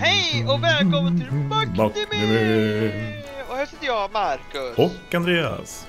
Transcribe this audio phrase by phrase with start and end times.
[0.00, 1.30] Hej och välkommen till!
[1.32, 3.22] Backnime!
[3.48, 4.78] Och här sitter jag, Marcus.
[4.78, 5.86] Och Andreas.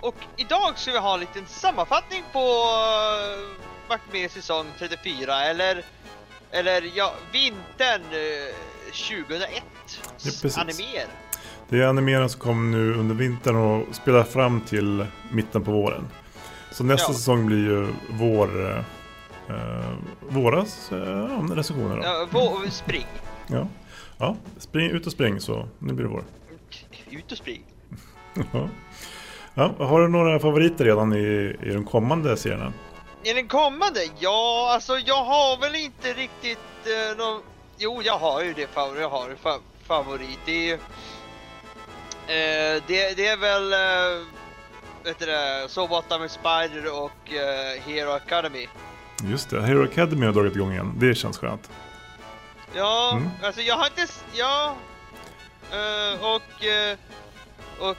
[0.00, 5.84] Och idag ska vi ha en liten sammanfattning på uh, Backnime säsong 34, eller
[6.50, 8.52] eller ja, vintern uh,
[8.92, 9.62] 2001.
[10.22, 10.58] precis.
[10.58, 11.06] Animer.
[11.68, 16.08] Det är animerarna som kommer nu under vintern och spelar fram till mitten på våren.
[16.72, 17.16] Så nästa Ja.
[17.16, 18.70] säsong blir ju vår...
[19.48, 19.90] Eh,
[20.28, 22.02] våras eh, recensioner då.
[22.02, 23.06] Ja, vå- spring.
[23.46, 23.66] Ja.
[24.18, 26.24] ja, spring ut och spring så nu blir det vår.
[27.10, 27.62] Ut och spring.
[28.52, 28.68] Ja.
[29.54, 32.72] Ja, har du några favoriter redan i, i de kommande serierna?
[33.22, 34.00] I den kommande?
[34.18, 37.42] Ja, alltså jag har väl inte riktigt uh, någon...
[37.78, 39.00] Jo, jag har ju det favorit.
[39.00, 40.38] Jag har fa favorit.
[40.44, 40.74] Det är
[42.76, 43.72] eh, det, det är väl...
[43.72, 44.26] Uh,
[45.04, 45.66] vet du det?
[45.68, 48.68] So What I'm a Spider och uh, Hero Academy.
[49.24, 50.92] Just det, Hero Academy har dragit igång igen.
[50.96, 51.70] Det känns skönt.
[52.74, 53.30] Ja, Mm.
[53.42, 54.06] alltså jag har inte...
[54.32, 54.74] Ja...
[55.72, 56.64] eh, och...
[56.64, 56.96] eh,
[57.78, 57.86] och...
[57.88, 57.96] Uh,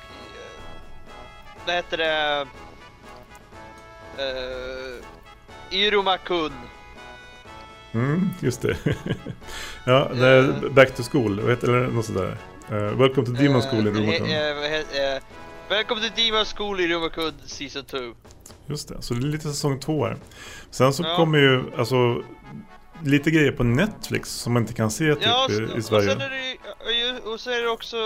[1.65, 2.47] vad heter det?
[4.19, 5.03] Uh,
[5.71, 6.51] Iruma-kun.
[7.93, 8.77] Mm, just det.
[9.85, 10.71] ja, det är Eh.
[10.71, 12.37] Back to School, eller något sådär.
[12.71, 14.27] Uh, welcome to Demon School i Eh, Romakun.
[14.31, 15.21] eh,
[15.69, 17.97] Välkommen till Demon School i Rumakund Season 2.
[18.67, 20.17] Just det, så det är lite säsong två här.
[20.71, 21.15] Sen så Ja.
[21.15, 22.23] kommer ju, alltså,
[23.03, 26.09] lite grejer på Netflix som man inte kan se typ Ja, i, i och Sverige.
[26.09, 27.97] sen är det och så är det också...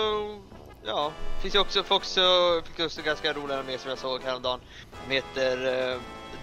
[0.86, 2.20] Ja, finns ju också, också,
[2.66, 4.60] fick också ganska roliga med som jag såg häromdagen.
[5.08, 5.56] De heter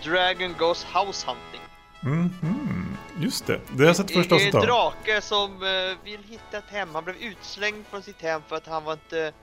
[0.04, 1.62] Dragon Goes House Hunting.
[2.04, 4.94] Mhm, just det, det har jag sett första Det är en avsnittet av.
[4.94, 6.90] drake som eh, vill hitta ett hem.
[6.96, 9.34] Han blev utslängd från sitt hem för att han var inte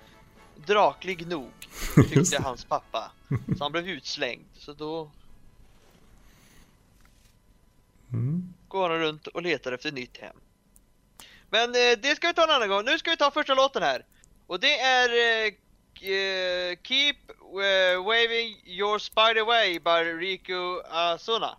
[0.57, 1.51] draklig nog.
[2.11, 3.11] Tyckte hans pappa.
[3.59, 4.45] Så han blev utslängd.
[4.57, 5.11] Så då
[8.13, 8.55] Mm.
[8.69, 10.37] går han runt och letar efter nytt hem.
[11.51, 12.85] Men eh, det ska vi ta en annan gång.
[12.85, 14.05] Nu ska vi ta första låten här.
[14.47, 15.09] Och det är
[15.47, 15.53] eh,
[16.01, 17.17] Keep
[17.61, 21.57] eh, Waving Your Spider Way by Riku Asuna.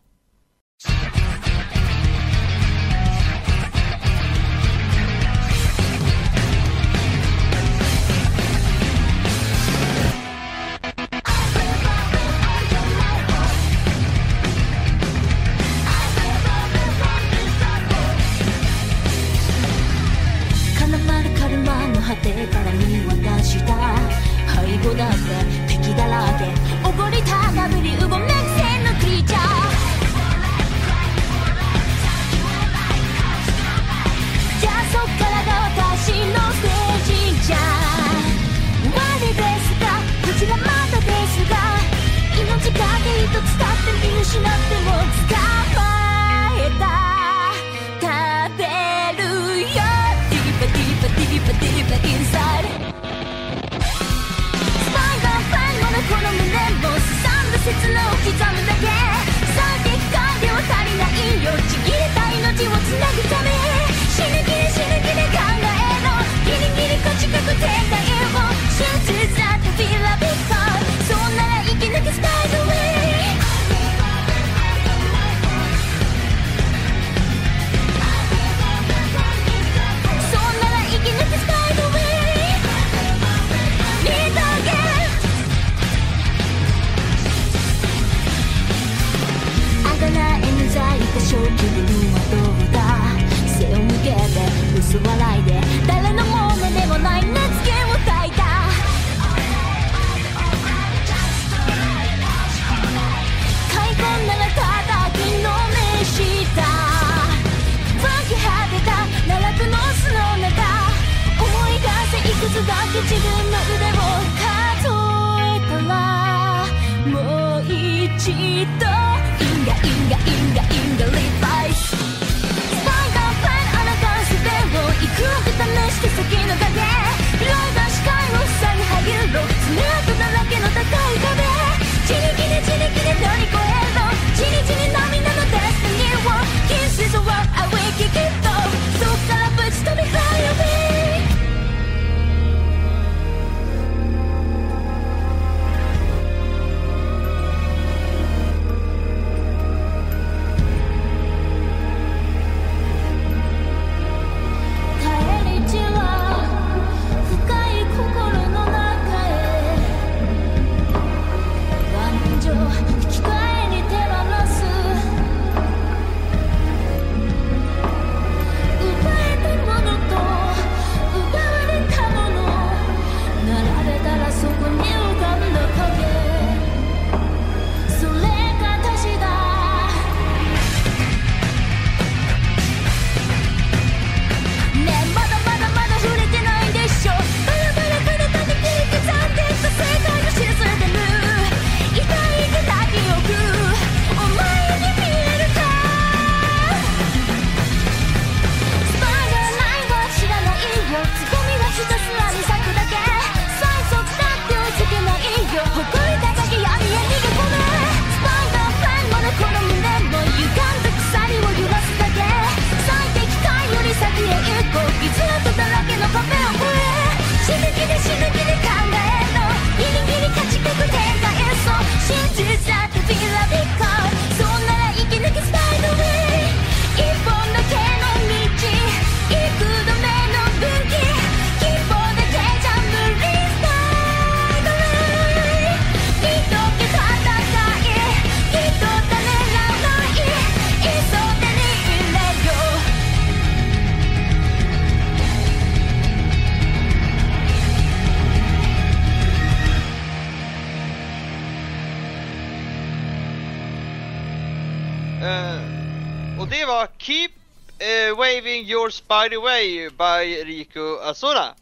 [258.41, 261.55] Eh, Waving Your Spider Way by Riku Asuna.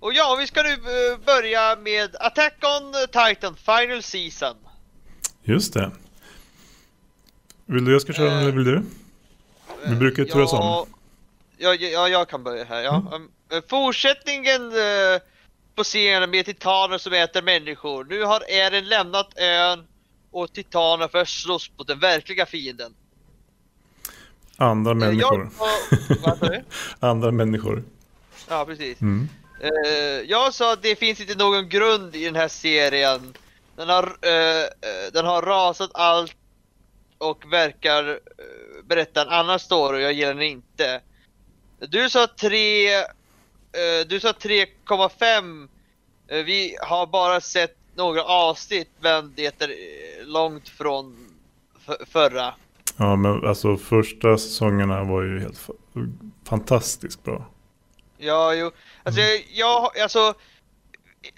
[0.00, 4.56] Och ja, vi ska nu eh, börja med Attack on Titan Final Season.
[5.42, 5.90] Just det.
[7.66, 8.82] Vill du jag ska köra Eh, eller vill du?
[9.84, 10.60] Vi brukar ju turas om.
[10.60, 10.86] ja,
[11.58, 12.82] ja, ja, jag kan börja här.
[12.82, 12.96] Ja.
[12.96, 13.12] Mm.
[13.12, 13.30] Um,
[13.68, 15.20] fortsättningen eh,
[15.74, 18.04] på serien med titaner som äter människor.
[18.04, 19.86] Nu har Eren lämnat ön
[20.30, 22.94] och titaner för att slåss mot den verkliga fienden.
[24.56, 25.50] Andra Eh, människor.
[26.24, 26.62] Jag?
[27.10, 27.82] Andra människor.
[28.48, 29.00] Ja, precis.
[29.00, 29.28] Mm.
[29.60, 33.34] Eh, jag sa att det finns inte någon grund i den här serien.
[33.76, 34.66] Den har, eh,
[35.12, 36.36] den har rasat allt
[37.18, 38.20] och verkar
[38.84, 41.00] berätta en annan story och jag gillar den inte.
[41.78, 43.04] Du sa 3, eh,
[44.06, 45.68] du sa 3,5.
[46.28, 51.28] Eh, vi har bara sett några avsnitt men det är långt från
[52.06, 52.54] förra.
[52.96, 56.12] Ja, men alltså första säsongerna var ju helt fa-
[56.44, 57.50] fantastiskt bra.
[58.18, 58.70] Ja, jo.
[59.02, 59.20] Alltså,
[59.52, 60.34] jag, alltså,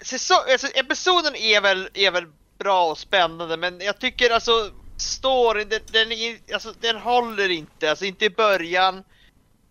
[0.01, 2.25] säsong, alltså episoden är väl, är väl
[2.57, 7.89] bra och spännande, men jag tycker alltså storyn, den, den, är, alltså, den håller inte,
[7.89, 9.03] alltså inte i början.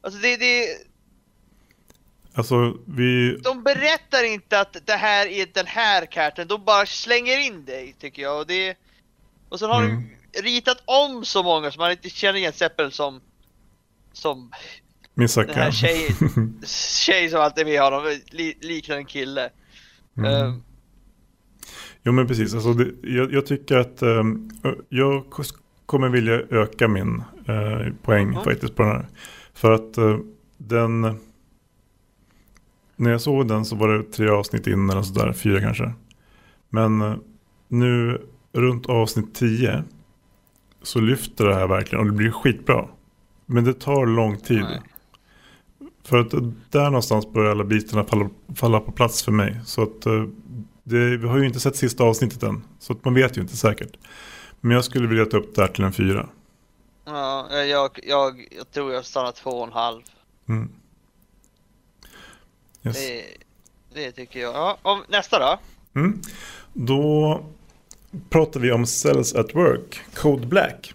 [0.00, 0.67] Alltså det, det,
[2.35, 3.37] Alltså vi...
[3.37, 7.94] de berättar inte att det här är den här karaktären, de bara slänger in dig
[7.99, 8.38] tycker jag.
[8.38, 8.76] Och, det,
[9.49, 9.96] och sen har Mm.
[10.02, 13.20] de ritat om så många som man inte känner igen, exempel som,
[14.12, 14.50] som
[15.14, 15.52] Misaka.
[15.52, 16.61] den här tjejen,
[17.06, 19.50] tjej som alltid är med honom, li, liknar en kille.
[20.17, 20.31] Mm.
[20.35, 20.62] Ehm,
[22.02, 25.25] Jo men precis, alltså det, jag, jag tycker att ö- jag
[25.87, 28.44] kommer vilja öka min eh, poäng Mhm.
[28.44, 29.06] faktiskt på den här.
[29.55, 30.19] För att eh,
[30.56, 31.00] den...
[32.97, 35.92] När jag såg den så var det tre avsnitt in eller sådär, fyra kanske.
[36.68, 37.14] Men eh,
[37.68, 39.85] nu runt avsnitt tio
[40.88, 42.88] så lyfter det här verkligen och det blir skitbra.
[43.47, 44.62] Men det tar lång tid.
[44.62, 44.80] Nej.
[46.04, 46.30] För att
[46.71, 49.61] där någonstans börjar alla bitarna falla, falla på plats för mig.
[49.64, 50.25] Så att eh,
[50.85, 52.64] det, vi har ju inte sett sista avsnittet än.
[52.78, 53.97] Så att man vet ju inte säkert.
[54.61, 56.28] Men jag skulle vilja ta upp det här till en fyra.
[57.04, 60.02] Ja, jag, jag, jag tror jag stannar två och en halv.
[60.49, 60.73] Mm.
[62.85, 62.97] Yes.
[62.97, 63.25] Det,
[63.95, 64.76] det tycker jag.
[64.83, 65.59] Ja, nästa då?
[66.00, 66.21] Mm.
[66.73, 67.45] Då
[68.30, 70.94] pratar vi om Cells at Work, Code Black.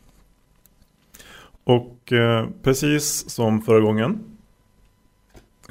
[1.63, 4.19] Och eh, precis som förra gången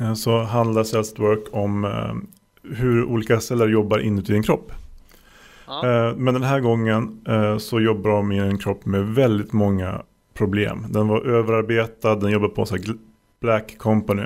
[0.01, 2.15] eh, så handlar Cells at Work om eh,
[2.77, 4.73] hur olika celler jobbar inuti en kropp.
[5.67, 5.87] Ja.
[6.09, 10.03] Eh, Men den här gången eh, så jobbar de i en kropp med väldigt många
[10.35, 10.87] problem.
[10.89, 12.97] Den var överarbetad, den jobbar på en sån här
[13.41, 14.23] Black Company.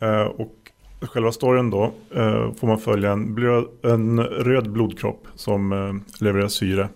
[0.00, 0.54] Eh, Och
[1.00, 1.84] själva storyn då
[2.14, 6.88] eh, får man följa en, blöd, en röd blodkropp som eh, levererar syre.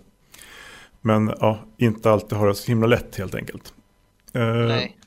[1.01, 3.73] Men ja, inte alltid har det så himla lätt helt enkelt.
[4.33, 4.97] Eh, Nej.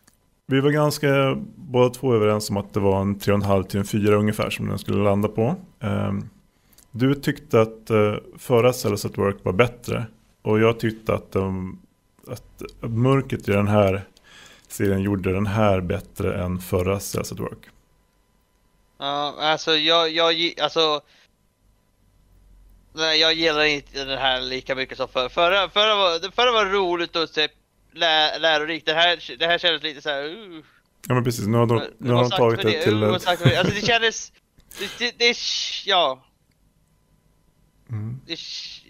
[0.47, 4.15] vi var ganska båda två överens om att det var en 3,5 till en 4
[4.15, 5.57] ungefär som den skulle landa på.
[6.91, 7.91] Du tyckte att
[8.39, 10.07] förra Cells at Work var bättre.
[10.43, 11.79] Och jag tyckte att, um,
[12.29, 14.03] att mörkret i den här
[14.69, 17.72] serien gjorde den här bättre än förra Cells at Work.
[19.02, 21.00] Ja, alltså jag, jag, alltså.
[22.94, 25.28] Nej, jag gillar inte den här lika mycket som förra.
[25.28, 27.50] Förra, förra, var, det förra var roligt och typ
[27.92, 28.87] lä, lärorikt.
[28.87, 30.25] Det här, det här kändes lite så här.
[30.25, 30.64] Uh,
[31.09, 33.02] Ja men precis, nu har de, nu har de tagit med det till...
[33.02, 33.59] Uh, det.
[33.59, 34.32] Alltså det kändes...
[34.78, 35.37] Det, det, det
[35.87, 36.25] ja.
[37.90, 38.21] Mm.
[38.26, 38.38] Det,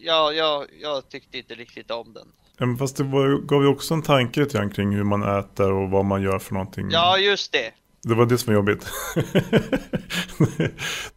[0.03, 2.29] ja, ja, jag tyckte inte riktigt om den.
[2.57, 5.39] Ja, men fast det var, gav ju också en tanke lite grann kring hur man
[5.39, 6.89] äter och vad man gör för någonting.
[6.91, 7.73] Ja, just det.
[8.03, 8.87] Det var det som var jobbigt.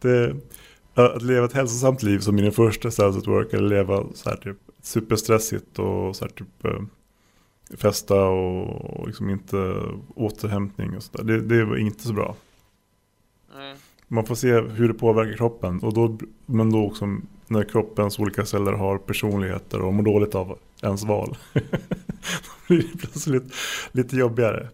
[0.00, 0.36] det,
[0.94, 4.30] att leva ett hälsosamt liv som i den första Cells at Work eller leva så
[4.30, 6.80] här typ superstressigt och så här typ eh,
[7.76, 9.82] festa och, och liksom inte
[10.14, 11.24] återhämtning och sådär.
[11.24, 12.36] Det, det var inte så bra.
[13.56, 13.76] Mm.
[14.08, 15.80] Man får se hur det påverkar kroppen.
[15.80, 17.16] Och då, men då också
[17.46, 21.36] när kroppens olika celler har personligheter och mår dåligt av ens val.
[21.52, 21.60] då
[22.66, 23.54] blir det plötsligt
[23.92, 24.68] lite jobbigare.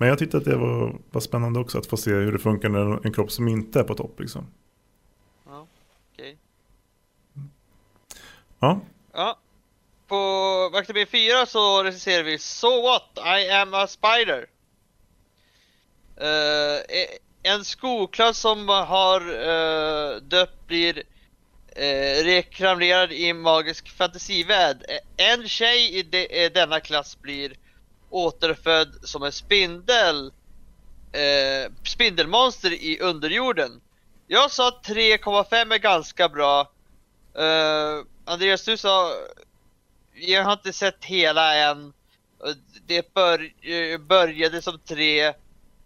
[0.00, 2.68] Men jag tyckte att det var, var spännande också att få se hur det funkar
[2.68, 4.20] när en kropp som inte är på topp.
[4.20, 4.46] Liksom.
[5.46, 5.66] Ja,
[6.12, 6.36] okej.
[8.60, 8.80] Ja,
[9.12, 9.38] Ja.
[10.08, 10.16] På
[10.72, 13.18] Vakter B4 så recenserar vi So What?
[13.40, 14.46] I am a spider.
[16.16, 24.84] Eh, e- en skolklass som har uh, dött blir uh, rekramerad i magisk fantasivärld.
[24.88, 27.52] Eh, En tjej i de, eh, denna klass blir
[28.10, 30.32] återfödd som en spindel.
[31.12, 33.80] eh, spindelmonster i underjorden.
[34.26, 36.70] Jag sa att 3,5 är ganska bra.
[37.38, 39.12] Eh, Andreas, du sa...
[40.14, 41.92] Jag har inte sett hela än.
[42.38, 42.54] Och
[42.86, 45.32] Det bör, eh, började som 3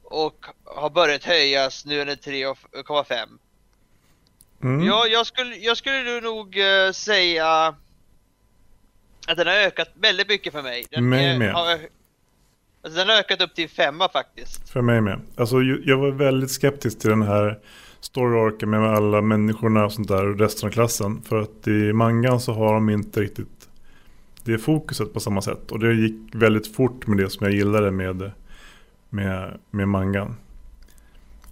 [0.02, 3.38] och har börjat höjas, nu är den 3,5.
[4.62, 4.86] Mm.
[4.86, 7.74] Ja, jag skulle, jag skulle nog eh, säga
[9.26, 10.86] att den har ökat väldigt mycket för mig.
[10.90, 11.50] Den är-.
[11.50, 11.88] Har,
[12.84, 14.68] alltså den har ökat upp till femma faktiskt.
[14.68, 15.20] För mig med.
[15.36, 17.58] Alltså jag var väldigt skeptisk till den här
[18.00, 21.22] story-arken med alla människorna och sånt där och resten av klassen.
[21.22, 23.68] För att i mangan så har de inte riktigt
[24.44, 25.72] det fokuset på samma sätt.
[25.72, 28.30] Och det gick väldigt fort med det som jag gillade med,
[29.10, 30.36] med, med mangan.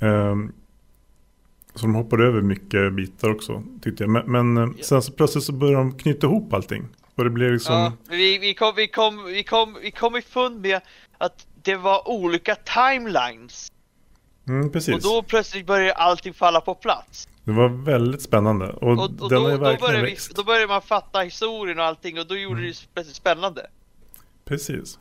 [0.01, 0.53] Ehm,
[1.75, 4.11] så de hoppade över mycket bitar också tyckte jag.
[4.11, 4.85] Men, men eh, Ja.
[4.85, 6.89] sen så plötsligt så började de knyta ihop allting.
[7.15, 7.75] Och det blev liksom...
[7.75, 10.81] Ja, vi, vi, kom, vi, kom, vi, kom, vi kom ifrån med
[11.25, 13.73] att det var olika timelines.
[14.49, 14.95] Mm, precis.
[14.95, 17.29] Och då plötsligt började allting falla på plats.
[17.45, 18.71] Det var väldigt spännande.
[18.73, 22.19] Och, Och, och den då, då, började vi, då började man fatta historien och allting
[22.21, 22.71] och då gjorde Mm.
[22.73, 23.67] det plötsligt spännande.
[24.45, 24.99] Precis.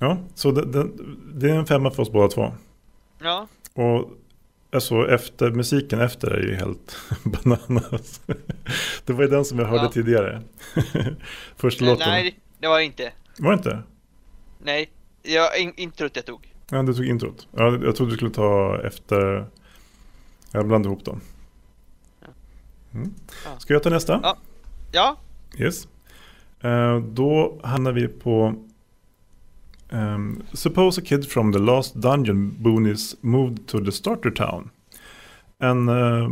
[0.00, 0.88] Ja, så det, det,
[1.34, 2.52] det är en femma för oss båda två.
[3.18, 4.10] Ja, Och
[4.72, 8.20] alltså efter musiken efter är ju helt bananas.
[9.04, 9.90] Det var ju den som jag hörde Ja.
[9.90, 10.42] tidigare.
[11.56, 12.08] Första nej, låten.
[12.08, 13.12] nej det var det inte.
[13.38, 13.82] Var det inte?
[14.62, 14.90] Nej,
[15.22, 16.52] jag, in, introt jag tog.
[16.70, 17.48] Ja, du tog introt.
[17.56, 19.46] Ja, jag trodde du skulle ta efter.
[20.52, 21.20] Jag blandade ihop dem.
[22.94, 23.14] Mm.
[23.58, 24.20] Ska jag ta nästa?
[24.22, 24.36] Ja.
[24.92, 25.16] Ja,
[25.58, 25.88] Yes.
[26.60, 28.54] Eh, då hamnar vi på
[29.88, 34.70] ehm, Suppose a kid from the last dungeon boonies moved to the starter town.
[35.58, 36.28] En, eh,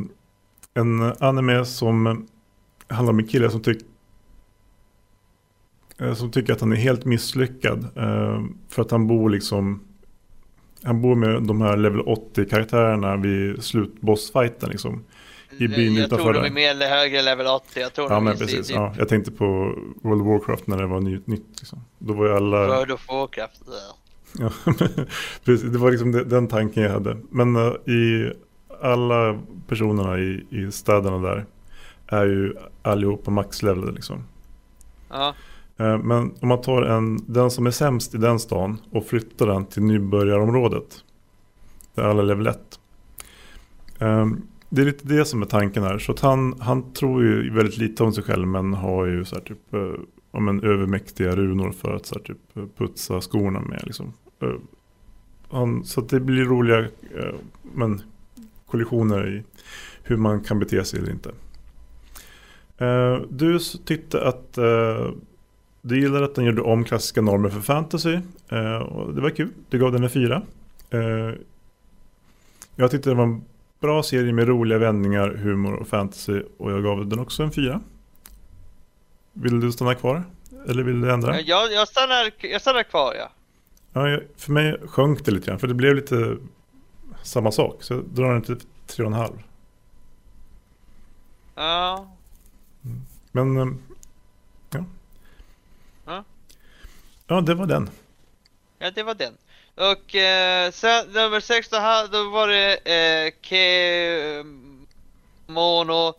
[0.74, 2.26] en anime som
[2.88, 3.86] handlar om en kille som, tyck, eh,
[6.14, 7.84] som tycker att han är helt misslyckad.
[7.96, 9.80] eh, för att han bor liksom
[10.82, 15.04] han bor med de här level 80 karaktärerna vid slutbossfighten liksom.
[15.58, 17.80] I byn jag utanför tror de är mer eller högre level 80.
[17.80, 19.44] Jag tror Ja men precis, ja, jag tänkte på
[20.02, 21.46] World of Warcraft när det var ny, nytt.
[21.58, 21.78] Liksom.
[21.98, 22.66] Då var ju alla...
[22.66, 23.62] World of Warcraft.
[24.38, 24.50] Ja,
[25.44, 27.16] precis, det var liksom de- den tanken jag hade.
[27.30, 28.32] Men eh, i
[28.82, 29.38] alla
[29.68, 31.46] personerna i, i städerna där
[32.06, 34.24] är ju allihopa maxlevel liksom.
[35.08, 35.34] Ja, Eh,
[35.78, 39.46] Eh, men om man tar en, den som är sämst i den stan och flyttar
[39.46, 41.04] den till nybörjarområdet.
[41.94, 42.80] Där alla är level 1.
[43.98, 44.26] Eh,
[44.68, 45.98] det är lite det som är tanken här.
[45.98, 49.36] Så att han, han tror ju väldigt lite om sig själv men har ju så
[49.36, 49.92] här typ eh,
[50.30, 53.82] om en övermäktiga runor för att så här typ putsa skorna med.
[53.84, 54.12] Liksom.
[55.50, 56.88] Han, så att det blir roliga
[57.74, 58.02] men,
[58.66, 59.42] kollisioner i
[60.02, 61.30] hur man kan bete sig eller inte.
[63.28, 64.58] Du tyckte att
[65.82, 68.18] du gillade att den gjorde om klassiska normer för fantasy.
[68.48, 69.50] Eh, och det var kul.
[69.68, 70.42] Du gav den en fyra.
[70.90, 71.34] Eh,
[72.76, 73.44] jag tyckte det var en
[73.80, 76.42] bra serie med roliga vändningar, humor och fantasy.
[76.58, 77.80] Och jag gav den också en fyra.
[79.32, 80.24] Vill du stanna kvar?
[80.68, 81.40] Eller vill du ändra?
[81.40, 83.30] jag, jag, stannar, jag stannar kvar ja.
[83.92, 85.58] Ja, jag- för mig sjönk det lite grann.
[85.58, 86.36] För det blev lite
[87.22, 87.82] samma sak.
[87.82, 89.42] Så jag drar den till tre och en halv.
[91.54, 92.08] Ja,
[93.32, 93.66] Men eh,
[94.70, 94.84] ja.
[96.06, 96.24] Ja.
[97.28, 97.90] Ja, det var den.
[98.78, 99.34] ja det var den.
[99.74, 103.32] Och eh, sen nummer sex då, då var det eh,
[105.46, 106.14] Kemono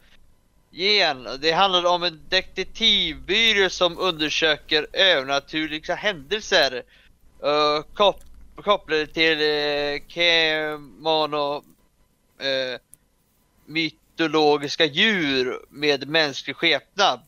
[0.72, 1.28] Gen.
[1.42, 6.84] Det handlade om en detektivbyrå som undersöker övernaturliga händelser
[7.44, 8.24] uh, kop
[8.56, 11.64] kopplade till eh, Kemono
[12.38, 12.80] eh,
[13.66, 17.20] mytologiska djur med mänsklig skepnad.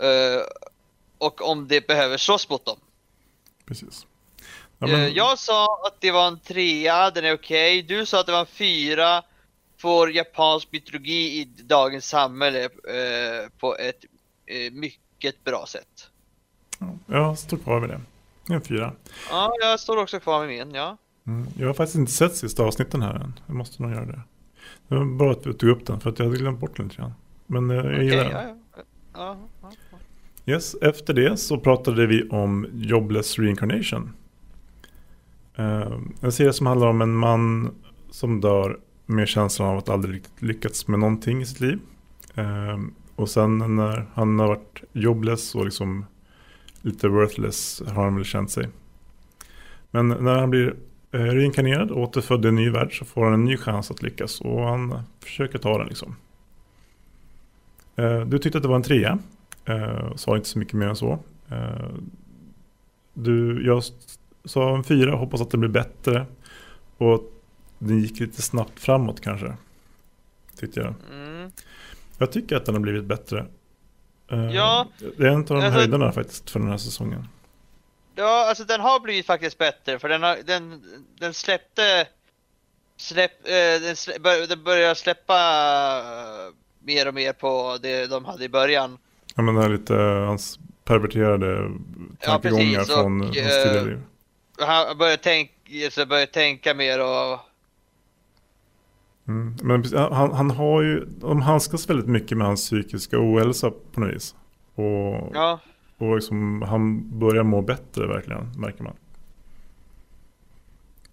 [0.00, 0.42] Eh,
[1.18, 2.78] och om det behöver slåss mot dem.
[3.66, 4.06] Precis.
[4.78, 7.82] Ja, Eh, men- Jag sa att det var en trea, den är okej.
[7.82, 9.22] Du sa att det var en fyra.
[9.78, 14.04] Får japansk mytologi i dagens samhälle eh, på ett
[14.46, 16.10] eh, mycket bra sätt.
[16.78, 18.00] Ja, jag står kvar vid det.
[18.54, 18.92] En fyra.
[19.30, 20.96] Ja, jag står också kvar med min, ja.
[21.26, 21.48] Mm.
[21.58, 23.40] Jag har faktiskt inte sett sista avsnitten här än.
[23.46, 24.20] Jag måste nog göra det.
[24.88, 26.88] Det var bra att vi tog upp den för att jag hade glömt bort den
[26.88, 27.12] lite grann.
[27.46, 28.32] Men eh, jag Okej, gillar den.
[28.34, 28.56] ja,
[29.14, 29.36] ja.
[30.48, 34.12] Yes, efter det så pratade vi om Jobless Reincarnation.
[35.56, 37.74] Eh, en serie som handlar om en man
[38.10, 41.78] som dör med känslan av att aldrig riktigt lyckats med någonting i sitt liv.
[42.34, 42.78] Eh,
[43.16, 46.06] och sen när han har varit jobless och liksom
[46.82, 48.68] lite worthless har han väl känt sig.
[49.90, 50.74] Men när han blir
[51.12, 54.02] eh, reinkarnerad och återfödd i en ny värld så får han en ny chans att
[54.02, 56.16] lyckas och han försöker ta den liksom.
[58.26, 59.18] Du tyckte att det var en trea.
[59.66, 61.18] Eh, sa inte så mycket mer än så.
[61.50, 61.88] Eh,
[63.14, 63.82] du, jag
[64.44, 66.26] sa en fyra, hoppas att det blir bättre.
[66.98, 67.32] Och
[67.78, 69.56] den gick lite snabbt framåt kanske.
[70.56, 70.94] Tyckte jag.
[71.12, 71.50] Mm.
[72.18, 73.46] Jag tycker att den har blivit bättre.
[74.30, 77.28] Eh, Ja, Det är en av de alltså- höjderna faktiskt för den här säsongen.
[78.14, 80.82] ja, alltså den har blivit faktiskt bättre för den, har, den,
[81.18, 82.08] den släppte,
[82.96, 85.34] släpp, eh, den, slä, bör, den börjar släppa
[85.98, 88.98] eh, mer och mer på det de hade i början.
[89.36, 91.70] Ja men det här lite hans perverterade
[92.20, 94.02] tankegångar precis, från och, hans eh, tidigare liv.
[94.58, 95.50] Han börjar, tänk,
[95.90, 97.38] så börjar tänka mer och
[99.28, 99.56] Mm.
[99.62, 104.14] Men han, han har ju, de handskas väldigt mycket med hans psykiska ohälsa på något
[104.14, 104.34] vis.
[104.74, 105.60] Och, ja,
[105.98, 108.96] och liksom, han börjar må bättre verkligen, märker man.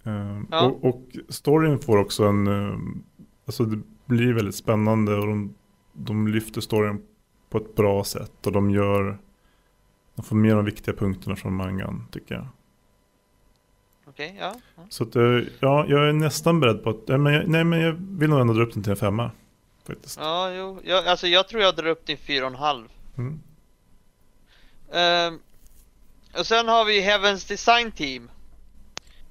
[0.03, 0.62] Ehm, Ja.
[0.62, 3.03] och, och storyn får också en, ehm,
[3.45, 5.55] alltså det blir väldigt spännande och de,
[5.93, 7.01] de lyfter storyn
[7.53, 9.17] på ett bra sätt och de gör,
[10.15, 12.47] de får med de viktiga punkterna från mangan tycker jag.
[14.07, 14.55] okej, ja.
[14.75, 14.83] ja.
[14.89, 17.79] Så att, eh, ja, jag är nästan beredd på att, nej men, jag, nej men
[17.79, 19.31] jag vill nog ändå dra upp den till en femma.
[19.87, 20.19] Faktiskt.
[20.19, 22.87] Ja, jo, jag, alltså jag tror jag drar upp till fyra och en halv.
[23.17, 23.39] Mm.
[24.91, 25.39] Ehm,
[26.37, 28.31] och sen har vi Heavens Design Team.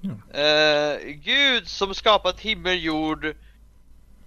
[0.01, 0.39] Ja.
[0.39, 3.35] Eh, Gud som skapat himmel, jord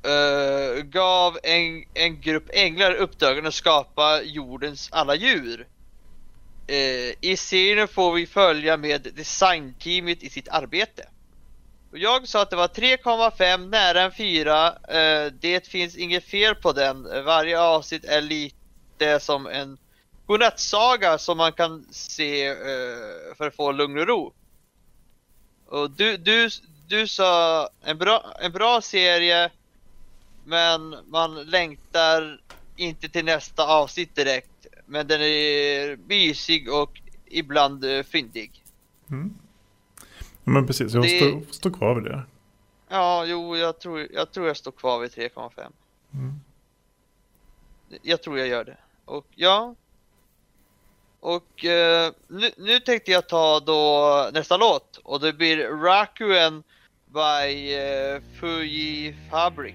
[0.07, 5.67] uh, gav en, en grupp änglar uppdragen att skapa jordens alla djur.
[6.71, 11.09] Uh, I serien får vi följa med designteamet i sitt arbete.
[11.91, 14.69] Och jag sa att det var 3,5 nära en 4.
[14.69, 17.25] Uh, det finns inget fel på den.
[17.25, 19.79] Varje avsnitt är lite som en
[20.27, 22.57] godnattsaga som man kan se eh,
[23.37, 24.33] för att få lugn och ro.
[25.67, 26.49] Och du, du,
[26.89, 29.51] du sa en bra, en bra serie
[30.47, 32.41] men man längtar
[32.77, 34.67] inte till nästa avsnitt direkt.
[34.87, 38.63] Men den är mysig och ibland eh, fyndig.
[39.11, 39.35] Mm.
[40.45, 42.23] Men precis, jag Det- står, står kvar vid det.
[42.89, 45.71] Ja, jo, jag tror jag, tror jag står kvar vid 3,5.
[46.15, 46.35] Mm.
[48.03, 48.77] Jag tror jag gör det.
[49.05, 49.75] Och ja.
[51.21, 56.63] Och eh, nu, nu tänkte jag ta då nästa låt och det blir Rakuen
[57.17, 59.75] by eh, Fuji Fabric.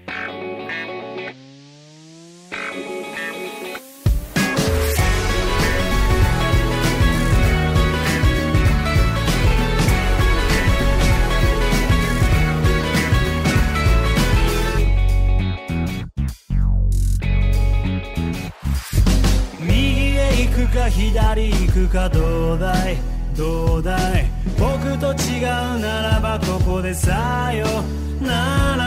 [19.60, 22.96] 右へ行くか左行くかどうだい？
[23.36, 24.26] どうだい？
[24.58, 26.31] 僕と違うならば
[26.94, 27.66] さよ。
[28.20, 28.86] なら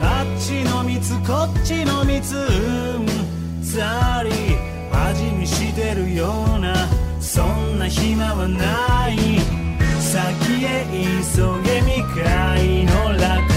[0.00, 2.40] あっちの蜜こっちの蜜う
[3.00, 3.06] ん。
[3.62, 4.30] ざり
[4.92, 6.74] 味見してるような
[7.20, 9.16] そんな暇はない。
[10.00, 13.55] 先へ急げ未開の楽。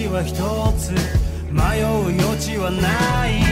[0.00, 0.32] 地は一
[0.78, 0.92] つ
[1.52, 1.84] 迷う
[2.24, 3.42] 余地はない。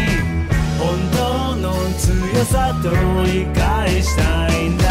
[0.79, 2.89] 本当の強さと
[3.25, 4.89] 理解したいんだ。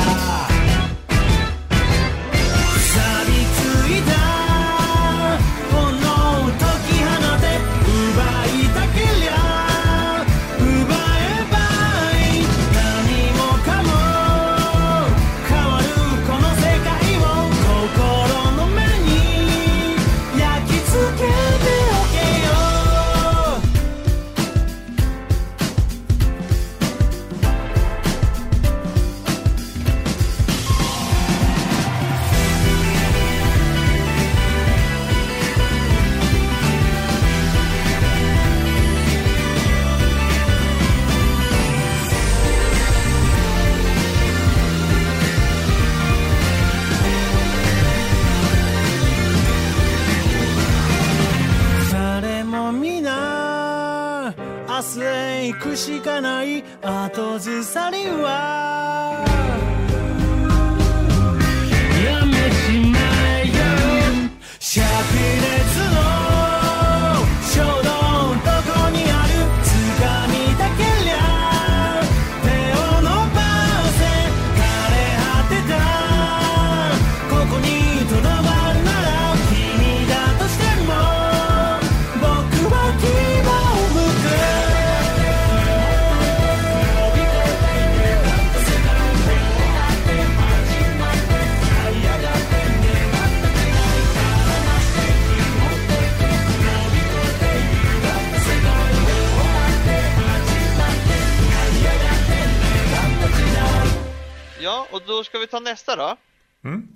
[105.70, 106.16] Nästa då.
[106.64, 106.88] Mm.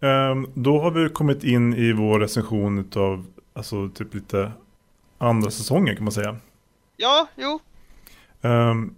[0.00, 4.52] Ehm, då har vi kommit in i vår recension av alltså typ lite
[5.18, 6.36] andra säsonger kan man säga.
[6.96, 7.60] Ja, jo.
[8.42, 8.94] Ehm,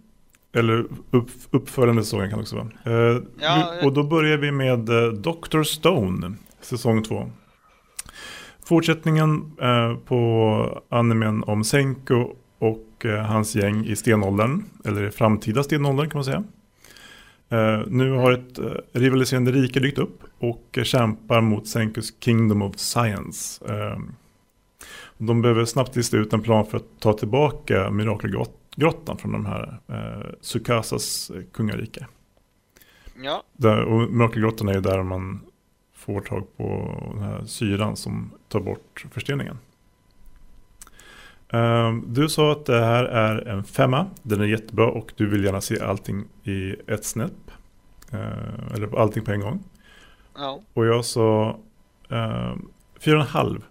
[0.52, 2.68] eller upp, uppföljande säsongen kan det också vara.
[3.10, 5.62] Ehm, Ja, vi, och då börjar vi med uh, Dr.
[5.62, 7.30] Stone, säsong två.
[8.68, 15.62] Fortsättningen eh, på animen om Senko och eh, hans gäng i stenåldern, eller i framtida
[15.62, 16.44] stenåldern kan man säga.
[17.48, 22.78] Eh, nu har ett eh, rivaliserande rike dykt upp och kämpar mot Senkos Kingdom of
[22.78, 23.64] Science.
[23.68, 23.98] Eh,
[25.18, 29.80] de behöver snabbt lista ut en plan för att ta tillbaka mirakelgrottan från de här
[29.88, 32.06] eh, Sukasas eh, kungarike.
[33.22, 33.42] Ja.
[33.52, 35.40] Där, och mirakelgrottan är ju där man
[35.94, 39.58] får tag på den här syran som tar bort försteningen.
[41.52, 44.06] Ehm, Du sa att det här är en femma.
[44.22, 47.50] Den är jättebra och du vill gärna se allting i ett snäpp.
[48.12, 49.64] Eh, Eller allting på en gång.
[50.34, 50.60] Ja.
[50.74, 51.58] Och jag sa
[52.10, 52.54] eh,
[53.00, 53.64] fyra och en halv.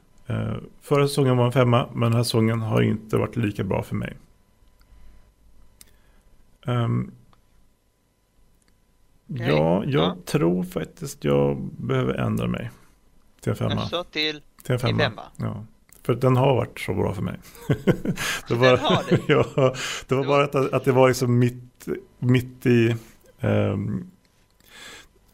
[0.81, 3.95] Förra säsongen var en femma men den här säsongen har inte varit lika bra för
[3.95, 4.17] mig.
[6.65, 7.11] Ehm,
[9.27, 10.17] Ja, jag ja.
[10.25, 12.71] tror faktiskt jag behöver ändra mig.
[13.41, 13.81] Till en femma.
[13.81, 14.41] Alltså till...
[14.63, 14.97] till en femma.
[14.99, 15.21] femma.
[15.37, 15.65] Ja.
[16.07, 17.37] För den har varit så bra för mig.
[18.47, 19.19] det Den har det?
[19.27, 19.73] ja,
[20.07, 21.87] det var bara att, att det var liksom mitt,
[22.19, 22.95] mitt i...
[23.39, 24.07] ehm,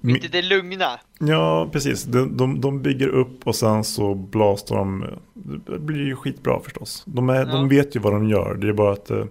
[0.05, 0.99] Mitt i det lugna.
[1.19, 2.03] Ja, precis.
[2.03, 5.05] De, de, de bygger upp och sen så blastar de.
[5.33, 7.03] Det blir ju skitbra förstås.
[7.05, 7.45] De, är, Ja.
[7.45, 8.55] de vet ju vad de gör.
[8.55, 9.11] Det är bara att...
[9.11, 9.25] eh,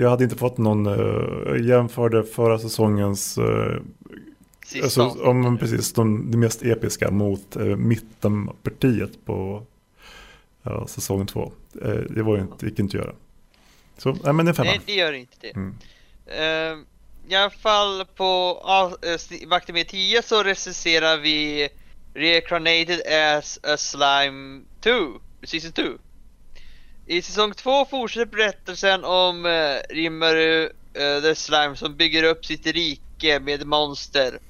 [0.00, 0.86] jag hade inte fått någon...
[0.86, 0.94] eh,
[1.46, 3.38] Jag jämförde förra säsongens...
[4.74, 9.66] eh, Sista Alltså, men precis, de, det mest episka mot eh, mittenpartiet på
[10.62, 11.52] ja, säsong två.
[11.82, 13.14] Eh, det var ju inte, gick inte att göra.
[13.98, 14.70] Så, nej men det är femma.
[14.70, 15.54] Nej, det gör inte det.
[15.54, 15.74] Mm.
[16.26, 16.86] Ehm,
[17.28, 18.62] I alla fall på
[19.04, 21.68] uh, Vakter med 10 så recenserar vi
[22.14, 23.00] Reincarnated
[23.36, 24.90] as a Slime 2,
[25.42, 25.82] Season 2.
[27.06, 32.66] I säsong 2 fortsätter berättelsen om uh, Rimmeru, uh, the Slime, som bygger upp sitt
[32.66, 34.40] rike med monster.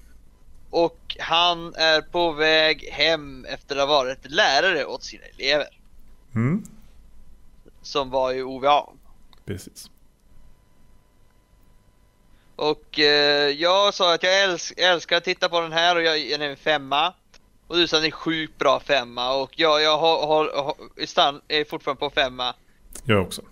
[0.76, 5.78] Och han är på väg hem efter att ha varit lärare åt sina elever.
[6.34, 6.64] Mm,
[7.82, 8.86] Som var i OVA.
[9.44, 9.90] precis.
[12.56, 16.18] Och eh, jag sa att jag älsk, älskar att titta på den här och jag
[16.18, 17.14] ger den en femma.
[17.66, 21.06] Och du sa att det är sjukt bra femma och jag, jag har, har, har,
[21.06, 22.54] stann, är fortfarande på femma.
[23.04, 23.42] Jag också.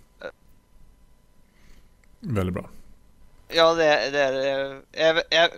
[2.21, 2.71] Väldigt bra.
[3.49, 5.51] Ja, det, det är, är, är,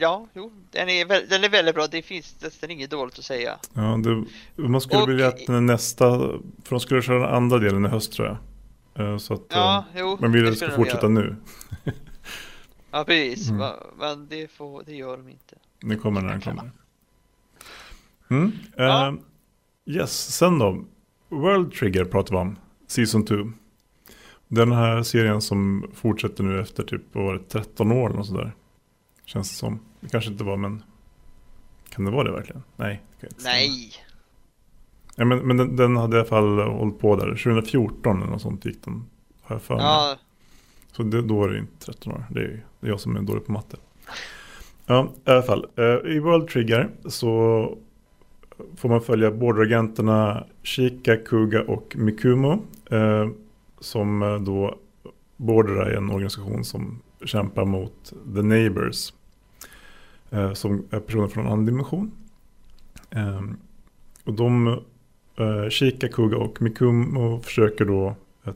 [0.00, 1.86] Ja, jo, den är, väl- den är väldigt bra.
[1.86, 3.58] Det finns nästan inget dåligt att säga.
[3.74, 4.24] Ja, det,
[4.68, 7.88] man skulle Och- vilja att den nästa, för de skulle köra den andra delen i
[7.88, 8.36] höst tror jag.
[9.12, 10.18] Eh, Så att, Ja, eh, jo.
[10.20, 11.08] men vill att det ska fortsätta göra.
[11.12, 11.36] nu.
[12.90, 13.50] Ja, precis.
[13.50, 13.72] Mm.
[13.98, 15.54] Men det, får, det gör de inte.
[15.80, 16.70] Det kommer när den kommer.
[18.30, 18.52] Mm.
[18.76, 19.08] Ja.
[19.08, 19.14] Eh,
[19.96, 20.84] yes, sen då.
[21.28, 22.56] World Trigger pratar vi om.
[22.86, 23.34] Season 2.
[24.48, 28.52] Den här serien som fortsätter nu efter typ vad var det, 13 år eller sådär.
[29.28, 29.80] Känns det som.
[30.00, 30.82] Det kanske inte var men.
[31.88, 32.62] Kan det vara det verkligen?
[32.76, 33.02] Nej.
[33.20, 33.54] det kan stämma.
[33.54, 33.92] Nej.
[35.16, 37.26] Ja, men men den, den hade i alla fall hållit på där.
[37.26, 39.04] 2014 eller något sånt gick den.
[39.42, 39.84] Har jag för mig.
[39.84, 40.16] Ja,
[40.92, 42.24] Så det, då är det inte 13 år.
[42.30, 43.76] Det är, det är jag som är dålig på matte.
[44.86, 45.66] Ja, i alla fall.
[45.76, 47.78] Eh, I World Trigger så
[48.76, 52.62] får man följa bordragenterna Shika, Kuga och Mikumo.
[52.90, 53.28] Eh,
[53.80, 54.78] som då
[55.36, 59.12] Border är en organisation som kämpar mot The Neighbors.
[60.30, 62.10] Eh, som är personer från en annan dimension.
[63.10, 63.42] Eh,
[64.24, 64.66] och de,
[65.36, 68.14] eh, Shika, Kuga och Mikumo försöker då
[68.44, 68.52] eh,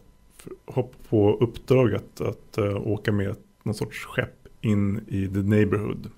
[0.66, 6.10] hoppa på uppdraget att, eh, åka med någon sorts skepp in i the neighborhood.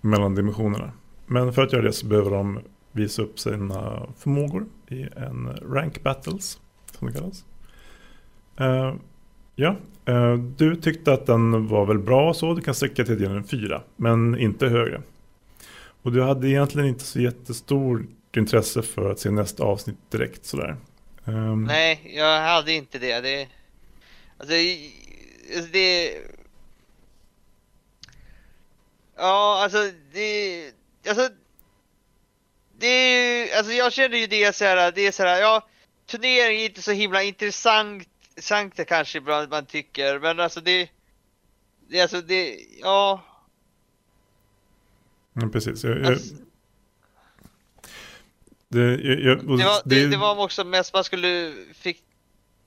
[0.00, 0.92] Mellan dimensionerna.
[1.26, 2.60] Men för att göra det så behöver de
[2.92, 6.60] visa upp sina förmågor i en rank battles.
[6.98, 7.44] Som det kallas.
[8.56, 8.98] Ehm,
[9.58, 12.54] Ja, eh, du tyckte att den var väl bra så.
[12.54, 13.82] Du kan sträcka till en fyra.
[13.96, 15.02] Men inte högre.
[16.02, 18.00] Och du hade egentligen inte så jättestort
[18.36, 20.76] intresse för att se nästa avsnitt direkt sådär.
[21.24, 21.64] Ehm.
[21.64, 23.20] Nej, jag hade inte det.
[23.20, 23.48] Det,
[24.38, 24.54] alltså,
[25.54, 26.12] alltså, det...
[29.16, 29.78] Ja, alltså
[30.12, 30.72] det...
[31.08, 31.28] Alltså...
[32.78, 35.66] Det är ju- alltså jag känner ju det så här, det är så här, ja,
[36.06, 40.90] turnering är inte så himla intressant, intressant kanske ibland man tycker, men alltså det...
[41.88, 43.24] Det, alltså det, ja...
[45.32, 45.84] Ja, precis.
[45.84, 46.34] Jag, Alltså,
[48.68, 52.02] det, jag, det, var, det, det- var också mest man skulle fick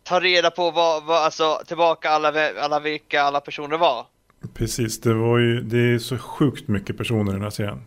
[0.04, 4.06] ta reda på vad, vad alltså tillbaka alla, alla vilka alla personer var.
[4.54, 7.82] Precis, det, var ju, det är så sjukt mycket personer i den här serien.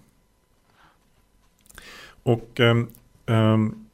[2.22, 2.90] Och ehm,
[3.26, 3.86] ehm,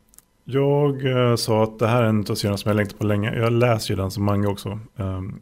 [0.50, 3.34] jag eh, sa att det här är en av serierna som jag längtat på länge.
[3.38, 4.78] Jag läser ju den som manga också.
[4.96, 5.40] Ehm,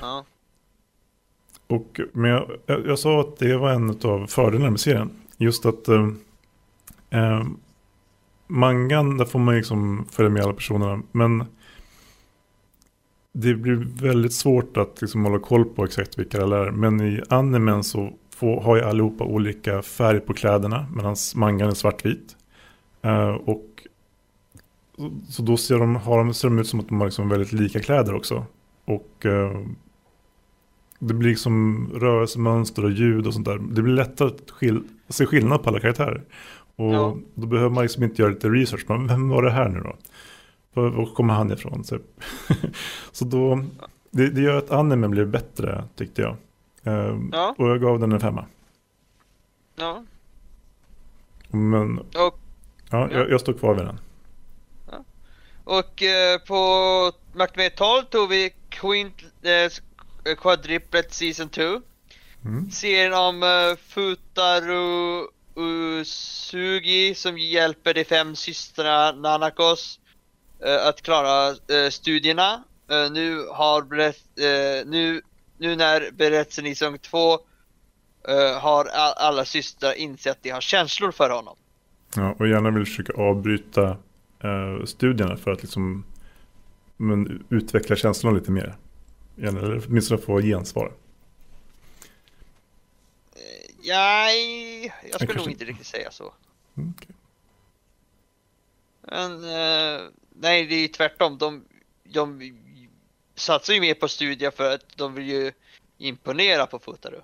[0.00, 0.24] Ja.
[1.66, 5.10] och, men jag, jag, jag sa att det var en av fördelarna med serien.
[5.36, 7.56] Just att ehm,
[8.46, 11.02] mangan, där får man liksom följa med alla personerna.
[11.12, 11.44] Men
[13.32, 16.70] det blir väldigt svårt att liksom hålla koll på exakt vilka det är.
[16.70, 20.86] Men i animen så får, har ju allihopa olika färg på kläderna.
[20.96, 22.36] Medan mangan är svartvit.
[23.02, 23.71] Eh, och
[25.28, 27.52] så- då ser de, har de, ser de ut som att de har liksom väldigt
[27.52, 28.44] lika kläder också.
[28.84, 29.60] Och eh,
[30.98, 33.58] det blir liksom rörelsemönster och ljud och sånt där.
[33.58, 36.22] Det blir lättare att skil- se skillnad på alla karaktärer.
[36.76, 37.16] Och Ja.
[37.34, 38.84] då behöver man liksom inte göra lite research.
[38.88, 39.96] Men vem var det här nu då?
[40.74, 41.84] Var, var kommer han ifrån?
[41.84, 41.98] Så,
[43.12, 43.64] så då,
[44.10, 46.36] det, det gör att animen blir bättre tyckte jag.
[46.82, 47.54] Eh, Ja.
[47.58, 48.44] Och jag gav den en femma.
[49.76, 50.04] Ja.
[51.50, 52.32] Men Och, ja,
[52.90, 53.08] Ja.
[53.12, 53.98] Jag, jag står kvar vid den.
[55.64, 57.12] Och eh, på
[57.54, 61.62] med 12 tog vi Quint, eh, Quadriplet Season 2.
[62.44, 62.70] Mm.
[62.70, 63.42] Serien om
[63.88, 70.00] Futaru Usugi som hjälper de fem systrarna Nanakos
[70.64, 72.64] eh, att klara eh, studierna.
[72.90, 75.22] Eh, nu har berätt, eh, nu,
[75.58, 77.32] nu när berättelsen i säsong 2
[78.28, 81.56] eh, har all, alla systrar insett att de har känslor för honom.
[82.16, 83.96] Ja, och gärna vill försöka avbryta
[84.42, 86.04] eh, studierna för att liksom
[86.96, 88.76] men, utveckla känslorna lite mer.
[89.38, 90.92] Eller åtminstone få gensvar.
[93.82, 96.34] Jag, jag skulle kanske- nog inte riktigt säga så.
[96.74, 97.16] Mm, okej.
[99.00, 100.00] Men eh,
[100.34, 101.38] nej, det är ju tvärtom.
[101.38, 101.64] De,
[102.04, 102.52] de
[103.34, 105.52] satsar ju mer på studier för att de vill ju
[105.98, 107.20] imponera på Futaru.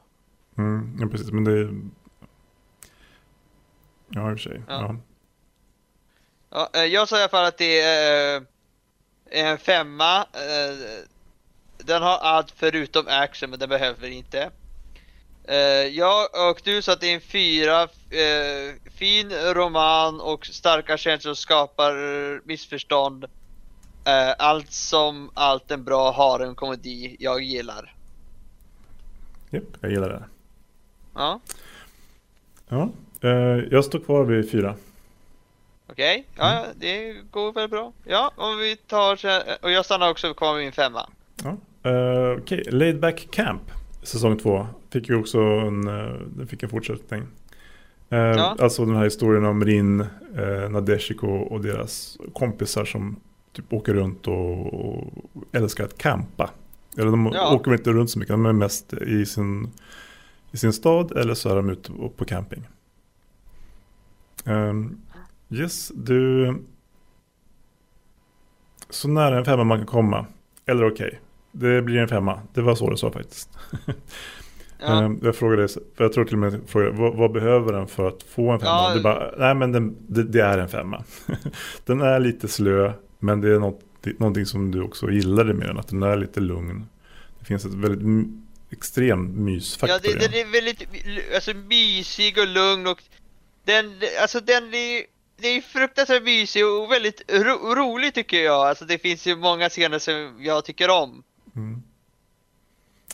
[0.57, 1.31] Mm, ja, precis.
[1.31, 1.75] Men det.
[4.09, 4.63] Ja, i och för sig.
[4.69, 4.75] Ja.
[4.83, 4.97] Ja.
[6.51, 8.43] Ja, eh, jag sa i alla fall att det är eh,
[9.51, 10.19] en femma.
[10.21, 11.05] eh,
[11.79, 14.51] Den har allt förutom action, men den behöver inte.
[15.93, 17.89] Jag och du sa att det är en fyra.
[18.95, 21.93] Fin roman och starka känslor skapar
[22.47, 23.25] missförstånd.
[24.39, 27.95] Allt som allt en bra har en komedi jag gillar.
[29.51, 30.25] Japp, jag gillar det.
[31.15, 31.41] Ja,
[32.69, 32.91] Ja,
[33.71, 34.75] jag står kvar vid fyra.
[35.99, 36.27] Okej.
[36.37, 37.93] Ja, det går väl bra.
[38.05, 41.09] Ja, om vi tar så- och jag stannar också kvar med min femma.
[41.45, 41.57] Ja.
[41.91, 43.63] Uh, Okej, Laid Back Camp,
[44.03, 44.67] säsong två.
[44.93, 47.23] Fick ju också en, uh, fick en fortsättning.
[48.11, 48.57] Eh, Ja.
[48.61, 50.01] Alltså den här historien om Rin,
[50.39, 53.21] uh, Nadeshiko och deras kompisar som
[53.53, 55.05] typ åker runt och, och
[55.53, 56.51] älskar att campa.
[56.99, 57.55] Eller de Ja.
[57.55, 59.71] åker inte runt så mycket, de är mest i sin,
[60.53, 62.63] i sin stad eller så är de ute på- på camping.
[64.45, 65.01] Um,
[65.51, 66.55] yes, du...
[68.91, 70.27] Så nära en femma man kan komma.
[70.67, 71.21] Eller okej,
[71.53, 72.41] det blir en femma.
[72.55, 73.51] Det var så det sa faktiskt.
[74.81, 75.03] Ja.
[75.05, 78.09] Ehm, Jag frågade, för jag tror till och med frågade, vad, vad behöver den för
[78.09, 78.71] att få en femma?
[78.71, 78.95] Ja.
[78.95, 81.05] Du bara, nej men den, det, det är en femma.
[81.85, 85.67] den är lite slö, men det är något, det, någonting som du också gillade med
[85.69, 86.87] den, att den är lite lugn.
[87.39, 88.27] Det finns ett väldigt
[88.71, 90.35] extrem mysfaktor Ja, det, den.
[90.35, 90.89] är väldigt
[91.35, 93.03] alltså, mysig och lugn och
[93.65, 95.03] den, alltså den är,
[95.39, 98.69] det är fruktansvärt mysig och väldigt ro, rolig tycker jag.
[98.69, 101.23] Alltså det finns ju många scener som jag tycker om.
[101.57, 101.83] Mm.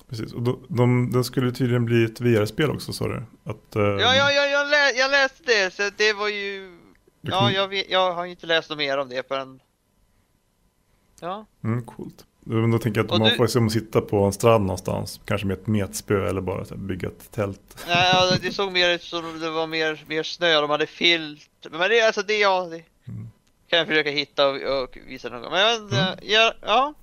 [0.08, 3.22] Precis, och de, de, den skulle tydligen bli ett VR-spel också sa du?
[3.44, 6.78] Att, ehm, Ja, ja, ja jag, lä, jag läste det så det var ju...
[7.20, 9.60] Ja, jag, vet, jag har inte läst något mer om det förrän...
[11.20, 12.26] Ja, Mm, coolt.
[12.44, 14.64] Men då tänker jag att Och man du- får se om sitta på en strand
[14.66, 17.84] någonstans, kanske med ett metspö eller bara bygga ett tält.
[17.88, 21.48] Nej, ja, det såg mer ut som det var mer, mer snö, de hade filt.
[21.70, 23.28] Men det, alltså det, ja, det Mm.
[23.68, 25.52] kan jag försöka hitta och, och visa någon gång.
[25.52, 26.14] Men Mm.
[26.22, 26.94] ja, ja.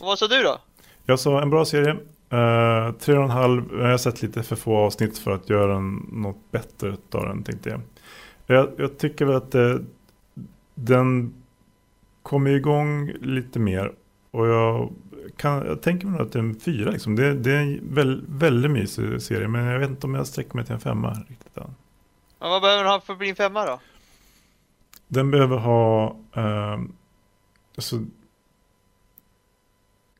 [0.00, 0.58] Och vad sa du då?
[1.06, 1.96] Jag sa en bra serie.
[2.32, 3.62] Uh, tre och en halv.
[3.72, 7.42] Jag har sett lite för få avsnitt för att göra en, något bättre av den
[7.44, 7.80] tänkte jag.
[8.46, 9.74] Jag, jag tycker väl att eh,
[10.74, 11.34] den
[12.22, 13.92] kommer igång lite mer.
[14.34, 14.92] Och jag,
[15.36, 17.16] kan, jag tänker mig att det är en fyra liksom.
[17.16, 19.48] Det, det är en väl, väldigt mysig serie.
[19.48, 21.74] Men jag vet inte om jag sträcker mig till en femma riktigt än.
[22.38, 23.80] Ja, vad behöver den ha för att bli en femma då?
[25.08, 26.80] Den behöver ha eh,
[27.76, 28.04] alltså,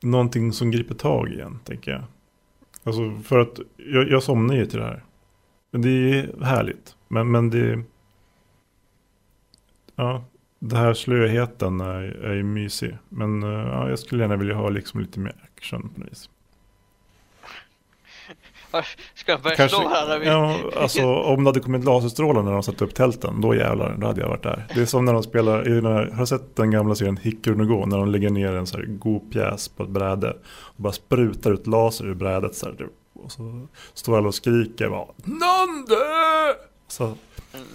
[0.01, 2.03] någonting som griper tag igen, tänker jag.
[2.85, 5.05] Alltså för att jag, jag somnar ju till det här.
[5.71, 6.97] Men det är härligt.
[7.09, 7.83] Men, men det...
[9.97, 10.25] Ja,
[10.69, 12.97] det här slöheten är, är ju mysig.
[13.09, 16.29] Men eh, ja, jag skulle gärna vilja ha liksom lite mer action på något vis.
[19.15, 20.25] Ska de börja Kanske, slå varandra?
[20.25, 24.07] ja, alltså, om det hade kommit laserstrålar när de satte upp tälten, då jävlar, då
[24.07, 24.67] hade jag varit där.
[24.75, 27.17] Det är som när de spelar, i den här, har du sett den gamla serien
[27.17, 27.87] Hickory no Go?
[27.87, 31.53] När de lägger ner en så här god pjäs på ett bräde och bara sprutar
[31.53, 36.05] ut laser ur brädet så här, och så står alla och skriker bara Nande!
[36.89, 37.15] Så,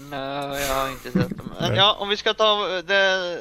[0.10, 1.52] Nej, jag har inte sett dem.
[1.60, 3.40] Men ja, om vi ska ta eh, det...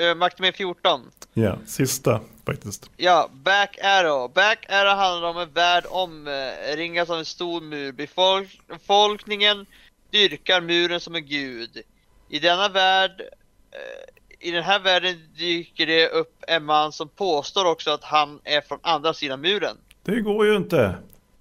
[0.00, 1.10] Uh, Makt med 14.
[1.34, 2.90] ja, sista faktiskt.
[2.96, 4.32] Ja, Back Arrow.
[4.32, 7.92] Back Arrow handlar om en värld omringad av en stor mur.
[7.92, 9.66] Befolk- Befolkningen
[10.10, 11.82] dyrkar muren som en gud.
[12.28, 13.20] I denna värld,
[13.70, 18.40] eh, i den här världen dyker det upp en man som påstår också att han
[18.44, 19.76] är från andra sidan muren.
[20.02, 20.94] Det går ju inte.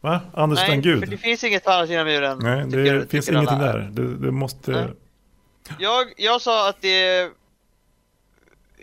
[0.05, 0.21] Va?
[0.33, 0.99] Anders Nej, Gud?
[0.99, 2.39] för det finns inget på andra sidan muren.
[2.41, 3.73] Nej, det tycker- finns ingenting alla.
[3.73, 3.79] där.
[3.91, 4.71] Det, det måste...
[4.71, 4.87] Nej.
[5.79, 7.29] Jag, jag sa att det...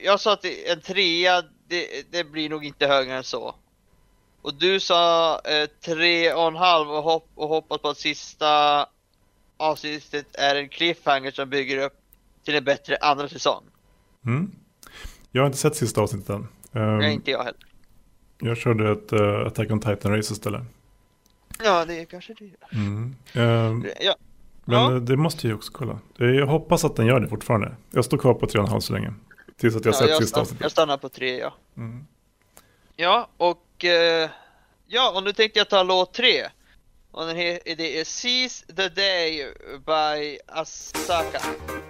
[0.04, 3.54] Jag sa att det, en trea, det, det blir nog inte högre än så.
[4.42, 8.86] Och du sa eh, tre och en halv och, hopp, och hoppas på att sista
[9.56, 11.94] avsnittet är en cliffhanger som bygger upp
[12.44, 13.62] till en bättre andra säsong.
[14.26, 14.50] Mm.
[15.30, 16.48] Jag har inte sett sista avsnittet än.
[16.72, 17.60] Ehm, Nej, inte jag heller.
[18.38, 20.62] jag körde ett uh, Attack on Titan race istället.
[21.64, 22.76] Ja, det kanske det.
[22.76, 23.16] Mm.
[23.32, 24.16] Ehm, Ja,
[24.64, 25.00] men Ja.
[25.00, 25.98] det måste jag också kolla.
[26.16, 27.76] Jag hoppas att den gör det fortfarande.
[27.90, 29.14] Jag står kvar på 3,5 så länge.
[29.56, 30.72] Tills att jag ja sett jag, sista stann, jag avsnittet.
[30.72, 31.54] stannar på tre, ja.
[31.76, 32.06] Mm.
[32.96, 34.30] Ja, och eh,
[34.86, 36.46] ja, och nu tänkte jag ta låt tre.
[37.10, 39.46] Och den här, det är Seize the Day
[39.86, 41.81] by Asaka.「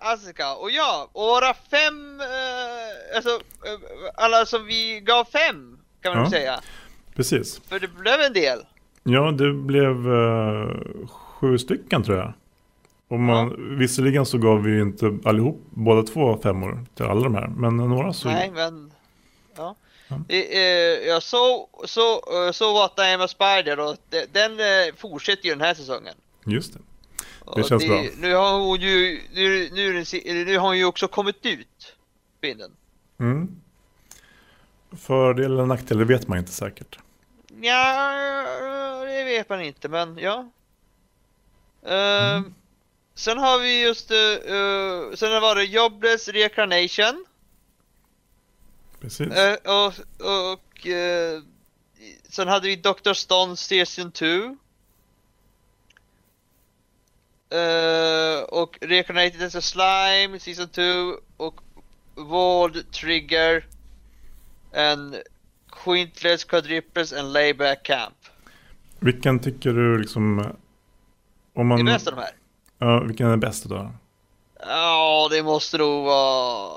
[0.00, 0.54] Asuka.
[0.54, 3.80] Och ja, och våra fem, eh, alltså eh,
[4.14, 6.30] alla som vi gav fem kan man Ja.
[6.30, 6.60] säga.
[7.14, 7.60] Precis.
[7.68, 8.58] För det blev en del.
[9.02, 12.32] Ja, det blev eh, sju stycken tror jag.
[13.08, 17.34] Och man, Visserligen så gav vi ju inte allihop båda två femmor till alla de
[17.34, 17.46] här.
[17.48, 18.28] Men några så...
[18.28, 18.92] Nej, men...
[19.56, 19.76] Ja.
[20.08, 20.16] Ja.
[20.28, 20.58] Eh,
[21.08, 22.20] Jag såg så,
[22.52, 24.58] så What I am a Spider och de- den
[24.96, 26.14] fortsätter ju den här säsongen.
[26.44, 26.80] Just det.
[27.50, 28.04] Och känns bra.
[28.16, 30.04] Nu har hon ju, nu, nu,
[30.44, 31.96] nu har hon ju också kommit ut,
[32.40, 32.76] kvinnan.
[33.18, 33.60] Mm.
[34.92, 36.98] Fördel eller nackdel, det vet man inte säkert.
[37.60, 40.50] Ja, det vet man inte, men ja.
[41.86, 42.54] Ehm,
[43.14, 47.26] Sen har vi just, uh, uh, sen var det Jobless Reincarnation.
[49.00, 49.32] Precis.
[49.32, 51.42] Eh, och och eh,
[52.28, 53.12] sen hade vi Dr.
[53.12, 54.26] Stone Season 2.
[57.50, 60.82] Eh, och Reincarnated as a Slime Season 2
[61.36, 61.60] och
[62.14, 63.66] World Trigger
[64.76, 65.16] and
[65.84, 68.14] Quintless Quadruples and Layback Camp.
[69.00, 70.38] Vilken tycker du liksom...
[70.38, 70.48] Om
[71.54, 72.30] Det man, är bäst av de här.
[72.78, 73.92] ja, vilken är bäst då?
[74.66, 76.70] Ja, det måste nog vara...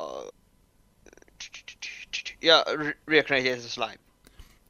[2.40, 3.98] Ja, Re- Reincarnated as a Slime.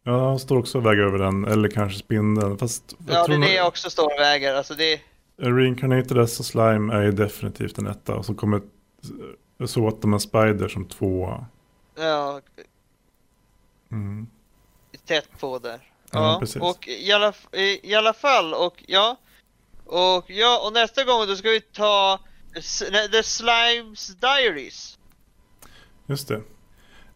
[0.03, 2.57] Ja, står också och väger över den, eller kanske spindeln.
[2.57, 4.55] Fast Ja, det är det jag också står och väger.
[4.55, 5.01] Alltså det...
[5.37, 8.15] Reincarnated as a Slime är ju definitivt en etta.
[8.15, 8.57] Och så kommer
[9.59, 11.45] eh, så att de är Spider som tvåa.
[11.97, 12.41] Ja,
[13.91, 14.27] Mm.
[15.05, 15.79] tätt på där.
[16.11, 17.33] Ja, Ja, och i alla,
[17.83, 19.17] i, alla fall, och ja.
[19.85, 22.19] Och ja, och nästa gång då ska vi ta
[23.11, 24.99] The Slimes Diaries.
[26.05, 26.41] Just det.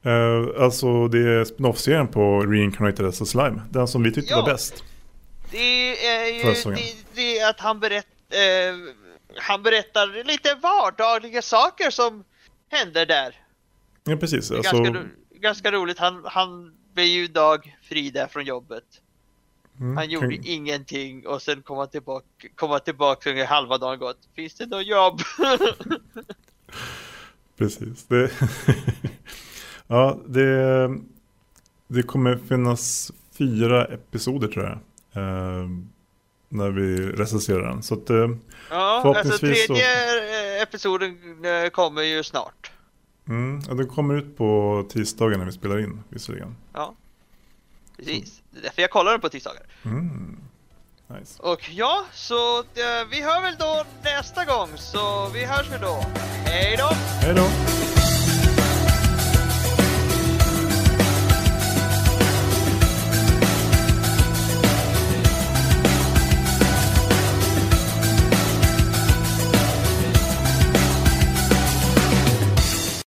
[0.10, 3.62] Eh, alltså det är spin-off-serien på Reincarnated as a Slime.
[3.70, 4.42] Den som vi tyckte Ja.
[4.42, 4.84] var bäst.
[5.52, 8.94] Det är ju det, det är att han, berätt, eh,
[9.36, 12.24] han berättar lite vardagliga saker som
[12.70, 13.36] händer där.
[14.04, 14.52] Ja, precis.
[14.52, 16.00] Alltså, ganska, ganska roligt.
[16.00, 18.84] Han, han blev ju dag fri där från jobbet.
[19.80, 22.26] mm, Han gjorde kan- ingenting och sen kom han tillbaka,
[22.56, 24.20] kom han tillbaka ungefär halva dagen gått.
[24.36, 25.22] Finns det något jobb?
[27.58, 28.04] Precis.
[28.08, 28.32] Det,
[29.88, 30.90] ja, det,
[31.88, 34.80] det kommer finnas fyra episoder tror jag.
[35.18, 35.68] Eh,
[36.50, 37.84] när vi recenserar den.
[37.84, 38.28] Så att, eh, Ja,
[38.76, 42.72] alltså Förhoppningsvis så- tredje eh, episoden eh, kommer ju snart.
[43.28, 46.56] mm, ja, den kommer ut på tisdagen när vi spelar in visserligen.
[46.74, 46.96] Ja,
[47.98, 48.42] precis.
[48.52, 49.64] Det är därför jag kollar den på tisdagar.
[49.86, 50.38] Mm.
[51.20, 51.42] Nice.
[51.44, 52.64] Och ja, så
[53.12, 54.70] vi hör väl då nästa gång.
[54.78, 56.06] Så vi hörs väl då.
[56.46, 56.90] Hej då!
[57.22, 57.48] Hej då!